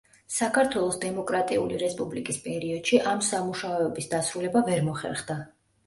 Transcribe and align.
საქართველოს 0.35 0.97
დემოკრატიული 1.03 1.77
რესპუბლიკის 1.85 2.41
პერიოდში 2.47 3.03
ამ 3.15 3.25
სამუშაოების 3.31 4.13
დასრულება 4.19 4.69
ვერ 4.73 4.87
მოხერხდა. 4.93 5.43